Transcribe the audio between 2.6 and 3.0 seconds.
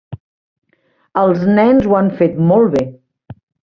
bé.